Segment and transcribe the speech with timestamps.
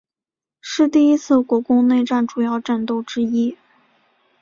[0.61, 3.55] 是第一次国共内战主要战斗之一。